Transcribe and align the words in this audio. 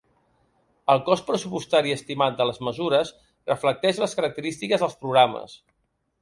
El 0.93 1.01
cost 1.09 1.25
pressupostari 1.27 1.93
estimat 1.95 2.39
de 2.39 2.47
les 2.51 2.57
mesures 2.69 3.13
reflecteix 3.53 4.01
les 4.05 4.17
característiques 4.21 4.87
dels 4.87 4.99
programes. 5.05 5.55